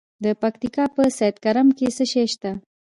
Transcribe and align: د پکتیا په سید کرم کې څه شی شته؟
د 0.23 0.25
پکتیا 0.41 0.85
په 0.95 1.03
سید 1.17 1.35
کرم 1.43 1.67
کې 1.77 1.87
څه 1.97 2.03
شی 2.11 2.25
شته؟ 2.33 2.51